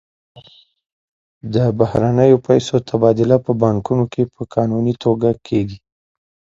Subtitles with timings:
[1.53, 5.77] د بهرنیو پیسو تبادله په بانکونو کې په قانوني توګه کیږي.